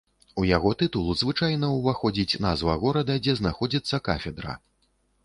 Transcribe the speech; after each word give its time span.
У 0.43 0.43
яго 0.51 0.69
тытул 0.79 1.11
звычайна 1.21 1.69
ўваходзіць 1.73 2.39
назва 2.45 2.73
горада, 2.85 3.19
дзе 3.23 3.37
знаходзіцца 3.41 4.01
кафедра. 4.09 4.57